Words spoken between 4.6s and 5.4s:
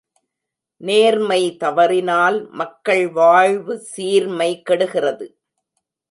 கெடுகிறது.